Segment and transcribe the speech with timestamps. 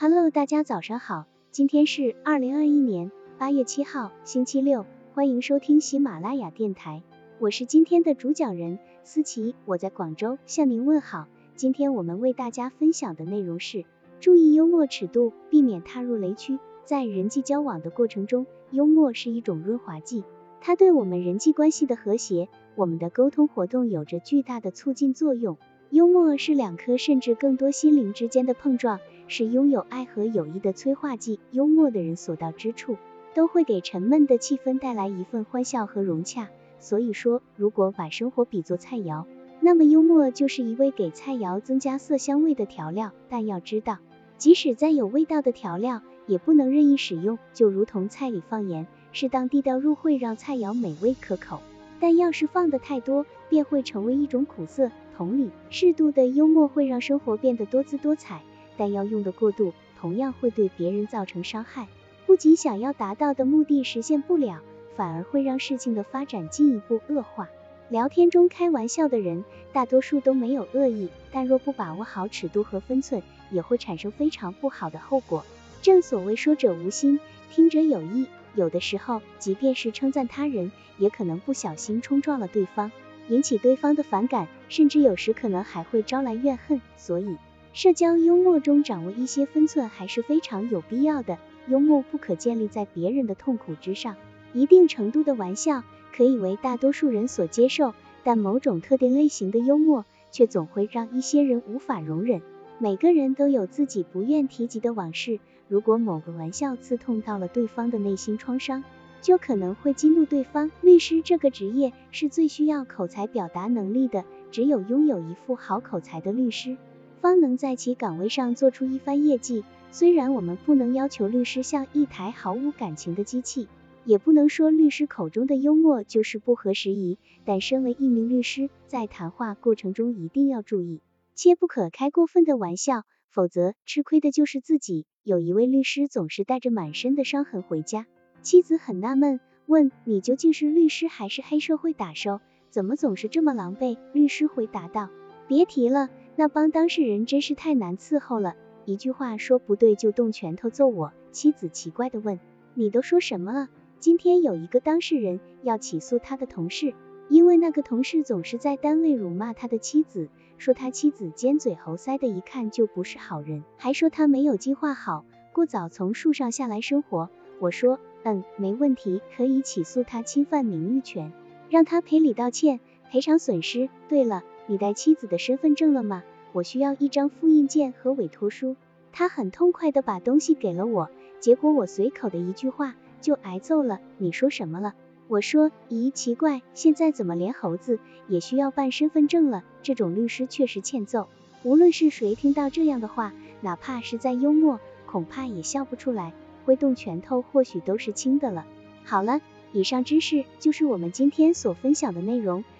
[0.00, 7.02] Hello，大家早上好，今天是二零二一年八月七号，星期六，欢迎收听喜马拉雅电台，
[7.40, 11.26] 我是今天的主讲人思琪，我在广州向您问好。
[11.56, 13.84] 今天我们为大家分享的内容是
[14.20, 16.60] 注意幽默尺度，避免踏入雷区。
[16.84, 20.22] 在人际交往的过程中，幽默是一种润滑剂，
[20.60, 25.58] 它对我们人际关系的和谐，我们的沟通活动有着巨大的促进作用。
[25.90, 31.38] 幽默是两颗甚至更多心灵之间的碰撞，是拥有爱和友谊的催化剂。
[31.52, 32.96] 幽默的人所到之处，
[33.34, 36.48] 都会给沉闷的气氛带来一份欢笑和融洽。
[36.80, 39.24] 所以说，如果把生活比作菜肴，
[39.60, 43.12] 那么幽默就是一味给菜肴增加色香味的调料。
[43.28, 43.98] 但要知道，
[44.36, 47.38] 即使再有味道的调料，也不能任意使用。
[47.52, 51.60] 就如同菜里放盐，适当地调入会让菜肴美味可口，
[51.98, 54.90] 但要是放的太多，便会成为一种苦涩。
[55.16, 58.40] 同理，适度的幽默会让生活变得多姿多彩，
[58.78, 61.88] 但要用的过度，同样会对别人造成伤害。
[62.24, 64.60] 不仅想要达到的目的实现不了，
[64.96, 67.48] 反而会让事情的发展进一步恶化。
[67.90, 75.44] 聊天中开玩笑的人，大多数都没有恶意，但若不把握好尺度和分寸，也会产生非常不好的后果。
[75.80, 77.18] 正所谓说者无心，
[77.50, 82.92] 听者有意，有的时候，即便是称赞他人，也可能不小心冲撞了对方。
[83.28, 86.80] 引起对方的反感，甚至有时可能还会招来怨恨。
[86.96, 87.36] 所以，
[87.78, 91.38] 社交幽默中掌握一些分寸还是非常有必要的。
[91.68, 94.16] 幽默不可建立在别人的痛苦之上。
[94.52, 102.42] 一定程度的玩笑可以为大多数人所接受，但某种特定类型的幽默却总会让一些人无法容忍。
[102.78, 108.82] 每个人都有自己不愿提及的往事，如果某个玩笑刺痛到了对方的内心创伤，
[109.22, 110.72] 就可能会激怒对方。
[110.80, 116.76] 律师这个职业是最需要口才表达能力的，只有拥有一副好口才的律师，
[117.18, 119.64] 方能在其岗位上做出一番业绩。
[119.90, 123.68] 虽然我们不能要求律师像一台毫无感情的机器，
[124.04, 131.00] 也不能说律师口中的幽默就是不合时宜，但身为一名律师，在谈话过程中一定要注意，
[131.34, 135.06] 切不可开过分的玩笑，否则吃亏的就是自己。
[135.24, 138.06] 有一位律师总是带着满身的伤痕回家。
[138.40, 142.40] 妻子很纳闷，问：“你究竟是律师还是黑社会打手？
[142.70, 145.10] 怎么总是这么狼狈？”律师回答道
[145.48, 148.54] ：“别提了，那帮当事人真是太难伺候了，
[148.84, 152.38] 一句话说不对就动拳头揍我。”妻子奇怪的问
[152.74, 153.68] ：“你都说什么了？”
[153.98, 156.94] 今天有一个当事人要起诉他的同事，
[157.28, 160.28] 因为那个同事总是在单位辱骂他的妻子，
[160.58, 167.30] 说他妻子尖嘴猴腮的，一看就不是好人，还说他没有计划好过早从树上下来生活。
[167.58, 167.98] 我说。
[168.24, 171.32] 嗯，没问题，可以起诉他侵犯名誉权，
[171.70, 173.88] 让他赔礼道歉，赔偿损失。
[174.08, 176.22] 对了，你带妻子的身份证了吗？
[176.52, 178.76] 我需要一张复印件和委托书。
[179.12, 181.10] 他很痛快的把东西给了我，
[181.40, 184.00] 结果我随口的一句话就挨揍了。
[184.18, 184.94] 你说什么了？
[185.26, 187.98] 我说，咦，奇怪，现在怎么连猴子
[188.28, 189.64] 也需要办身份证了？
[189.82, 191.28] 这种律师确实欠揍。
[191.64, 196.32] 无论是谁听到这样的话，哪怕是再幽默，恐怕也笑不出来。
[196.64, 198.66] 挥动拳头或许都是轻的了。
[199.04, 199.40] 好了，
[199.72, 202.64] 以上知识就是我们今天所分享的内容。